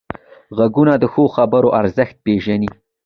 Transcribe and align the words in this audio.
غوږونه 0.57 0.93
د 0.97 1.03
ښو 1.13 1.23
خبرو 1.35 1.69
ارزښت 1.81 2.15
پېژني 2.25 2.69